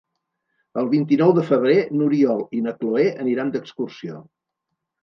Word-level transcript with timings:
El 0.81 0.89
vint-i-nou 0.93 1.35
de 1.39 1.43
febrer 1.51 1.77
n'Oriol 1.99 2.43
i 2.61 2.65
na 2.71 2.77
Cloè 2.81 3.07
aniran 3.27 3.57
d'excursió. 3.59 4.25